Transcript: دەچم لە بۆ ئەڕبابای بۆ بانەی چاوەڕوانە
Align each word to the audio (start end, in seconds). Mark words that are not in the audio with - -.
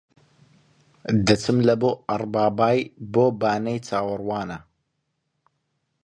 دەچم 1.27 1.57
لە 1.67 1.75
بۆ 1.81 1.91
ئەڕبابای 2.09 2.79
بۆ 3.13 3.25
بانەی 3.39 3.79
چاوەڕوانە 3.87 4.59